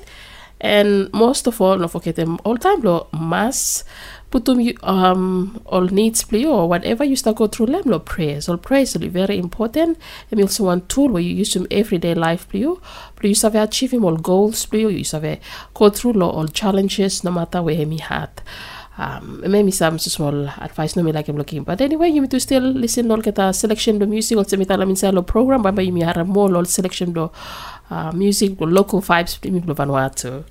And 0.61 1.13
most 1.13 1.49
of 1.49 1.61
all 1.61 1.77
not 1.77 1.91
forget 1.91 2.17
them 2.17 2.39
all 2.45 2.57
time 2.57 2.81
blow 2.81 3.09
mass 3.13 3.85
put 4.33 4.47
them 4.47 4.61
you 4.61 4.75
um 4.83 5.61
all 5.67 5.87
needs 5.99 6.25
play 6.25 6.45
or 6.45 6.69
whatever 6.69 7.05
you 7.05 7.15
start 7.15 7.37
go 7.37 7.47
through 7.47 7.67
them 7.67 7.83
lo 7.85 7.99
prayers. 7.99 8.49
All 8.49 8.57
prayers 8.57 8.95
will 8.95 9.03
be 9.03 9.09
very 9.09 9.39
important. 9.39 9.99
And 10.31 10.41
also 10.41 10.65
one 10.65 10.83
tool 10.89 11.11
where 11.11 11.23
you 11.23 11.35
use 11.35 11.55
them 11.55 11.67
everyday 11.71 12.15
life 12.15 12.49
play 12.49 12.61
you 12.61 12.81
but 13.15 13.25
you 13.25 13.37
have 13.43 13.55
achieving 13.55 14.03
all 14.05 14.17
goals 14.17 14.67
play 14.67 14.81
you 14.81 14.89
you 14.89 15.05
have 15.13 15.39
go 15.75 15.91
through 15.91 16.15
lo 16.15 16.31
all 16.31 16.49
challenges 16.49 17.23
no 17.23 17.31
matter 17.31 17.63
where 17.63 17.87
me 17.87 17.99
had 17.99 18.31
um, 18.99 19.43
maybe 19.47 19.71
some 19.71 19.99
small 19.99 20.49
advice 20.61 20.97
no 20.97 21.03
me 21.03 21.13
like 21.13 21.29
I'm 21.29 21.37
looking. 21.37 21.63
But 21.65 21.81
anyway 21.81 22.09
you 22.11 22.21
need 22.21 22.31
to 22.31 22.41
still 22.41 22.63
listen 22.63 23.09
lol 23.09 23.23
kita 23.23 23.55
selection 23.55 23.99
do 23.99 24.07
music. 24.07 24.39
Also 24.39 24.57
me 24.57 24.65
talam 24.65 24.91
inside 24.91 25.15
lo 25.15 25.23
program 25.23 25.63
but 25.63 25.79
you 25.85 25.93
me 25.93 26.03
have 26.03 26.27
more 26.27 26.49
lol 26.49 26.65
selection 26.65 27.13
do 27.13 27.31
uh, 27.91 28.13
music 28.13 28.61
lo 28.61 28.67
local 28.67 29.01
vibes 29.01 29.39
lo 29.67 29.75
Vanuatu 29.75 30.45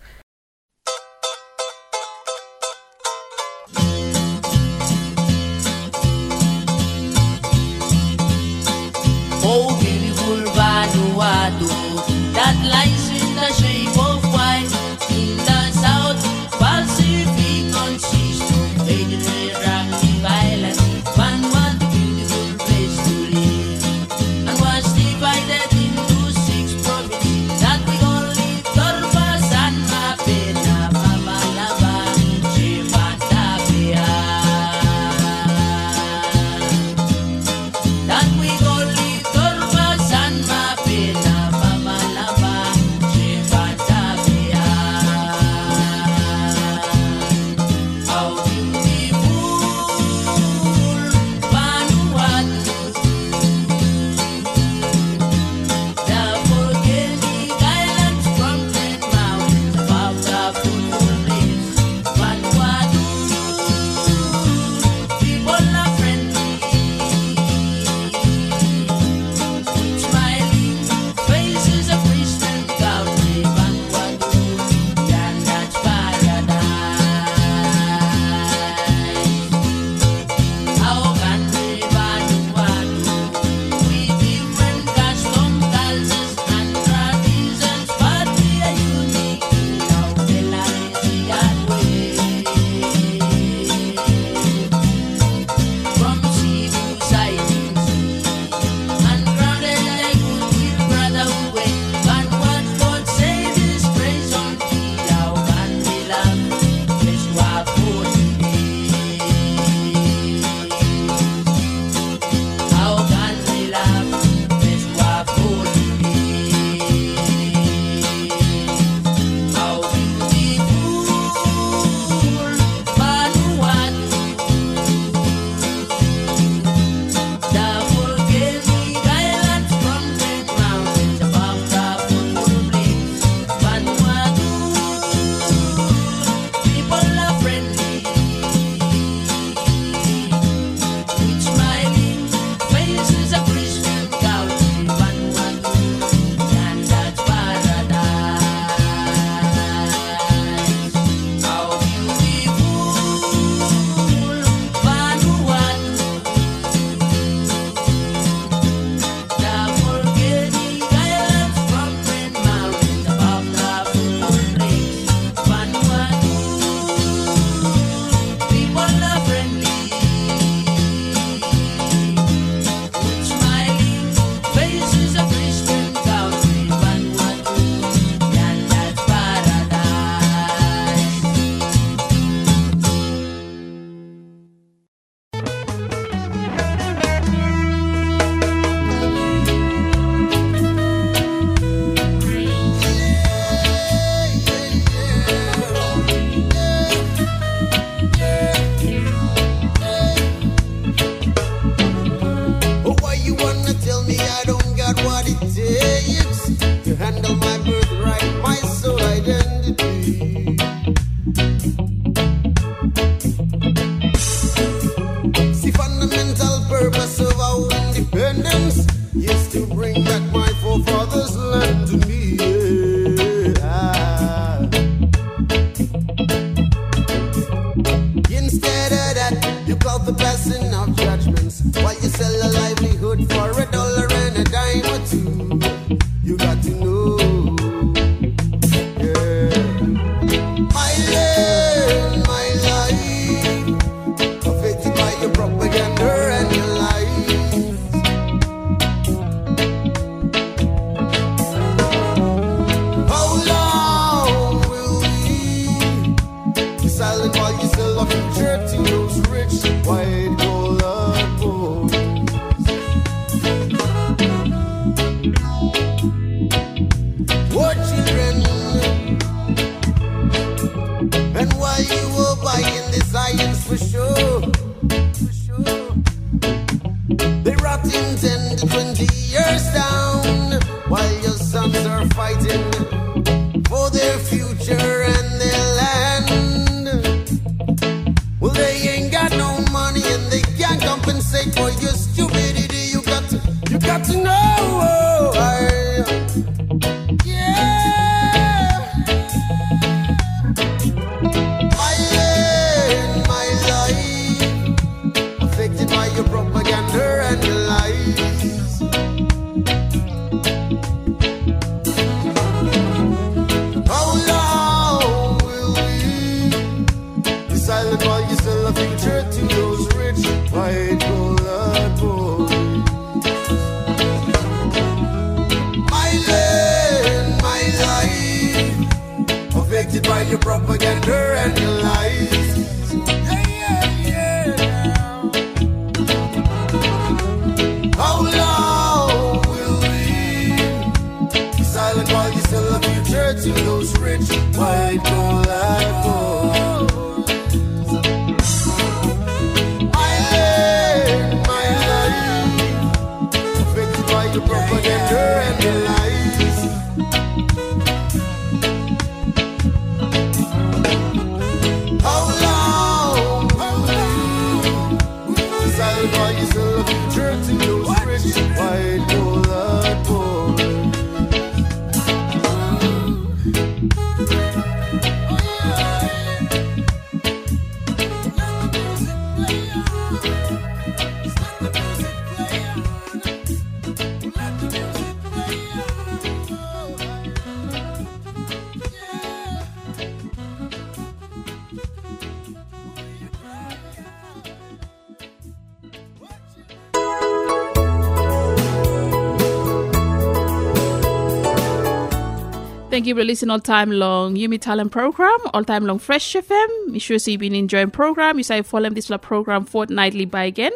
You 403.18 403.24
listening 403.24 403.52
all 403.52 403.60
time 403.60 403.92
long 403.92 404.36
Yumi 404.36 404.60
Talent 404.60 404.92
program, 404.92 405.38
all 405.54 405.64
time 405.64 405.86
long 405.86 406.00
Fresh 406.00 406.34
FM. 406.34 406.68
Make 406.88 407.02
sure 407.02 407.20
so 407.20 407.32
you've 407.32 407.40
been 407.40 407.56
enjoying 407.56 407.92
program. 407.92 408.38
You 408.38 408.44
say 408.44 408.62
follow 408.62 408.90
this 408.90 409.12
program 409.22 409.66
fortnightly 409.66 410.26
by 410.26 410.44
again. 410.46 410.72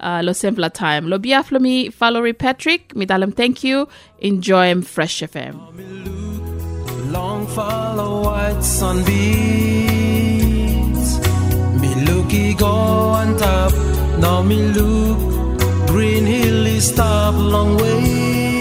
Uh, 0.00 0.20
lo 0.24 0.32
simpler 0.32 0.68
time. 0.70 1.08
Lo 1.08 1.18
bia 1.18 1.44
me, 1.60 1.88
Valerie 1.88 2.32
Patrick. 2.32 2.94
Me 2.94 3.04
dalem 3.06 3.34
thank 3.34 3.64
you. 3.64 3.88
Enjoy 4.20 4.80
Fresh 4.82 5.20
FM. 5.20 5.54
Long 7.12 7.46
follow 7.48 8.22
white 8.24 8.62
sunbeams. 8.62 9.08
Me 11.80 11.94
looky 12.04 12.54
go 12.54 12.66
on 12.66 13.36
top. 13.36 13.72
Now 14.18 14.42
me 14.42 14.62
look 14.72 15.18
green 15.88 16.24
hilly 16.26 16.80
stop 16.80 17.34
long 17.34 17.76
way. 17.76 18.57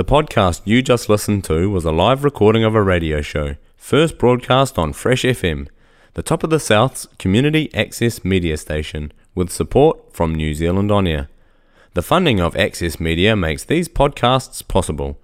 The 0.00 0.04
podcast 0.06 0.62
you 0.64 0.80
just 0.80 1.10
listened 1.10 1.44
to 1.44 1.68
was 1.68 1.84
a 1.84 1.92
live 1.92 2.24
recording 2.24 2.64
of 2.64 2.74
a 2.74 2.82
radio 2.82 3.20
show, 3.20 3.56
first 3.76 4.16
broadcast 4.16 4.78
on 4.78 4.94
Fresh 4.94 5.24
FM, 5.24 5.68
the 6.14 6.22
top 6.22 6.42
of 6.42 6.48
the 6.48 6.58
South's 6.58 7.06
community 7.18 7.68
access 7.74 8.24
media 8.24 8.56
station, 8.56 9.12
with 9.34 9.50
support 9.50 10.14
from 10.14 10.34
New 10.34 10.54
Zealand 10.54 10.90
On 10.90 11.06
Air. 11.06 11.28
The 11.92 12.00
funding 12.00 12.40
of 12.40 12.56
Access 12.56 12.98
Media 12.98 13.36
makes 13.36 13.62
these 13.62 13.90
podcasts 13.90 14.66
possible. 14.66 15.18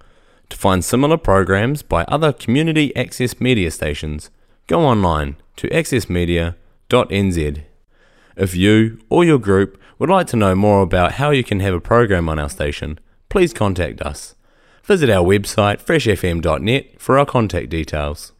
To 0.49 0.57
find 0.57 0.85
similar 0.85 1.17
programs 1.17 1.81
by 1.81 2.03
other 2.03 2.31
community 2.31 2.95
access 2.95 3.41
media 3.41 3.71
stations, 3.71 4.29
go 4.67 4.81
online 4.81 5.37
to 5.55 5.67
accessmedia.nz. 5.69 7.61
If 8.35 8.55
you 8.55 8.99
or 9.09 9.25
your 9.25 9.39
group 9.39 9.81
would 9.97 10.11
like 10.11 10.27
to 10.27 10.37
know 10.37 10.53
more 10.53 10.83
about 10.83 11.13
how 11.13 11.31
you 11.31 11.43
can 11.43 11.61
have 11.61 11.73
a 11.73 11.81
program 11.81 12.29
on 12.29 12.37
our 12.37 12.47
station, 12.49 12.99
please 13.27 13.53
contact 13.55 14.03
us. 14.03 14.35
Visit 14.87 15.09
our 15.09 15.21
website 15.21 15.83
freshfm.net 15.83 17.01
for 17.01 17.19
our 17.19 17.25
contact 17.25 17.69
details. 17.69 18.31